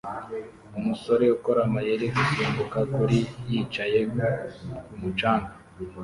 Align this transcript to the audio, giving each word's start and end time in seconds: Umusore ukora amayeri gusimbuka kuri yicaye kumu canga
Umusore 0.79 1.25
ukora 1.35 1.59
amayeri 1.67 2.05
gusimbuka 2.15 2.79
kuri 2.95 3.19
yicaye 3.49 3.99
kumu 4.89 5.09
canga 5.19 5.53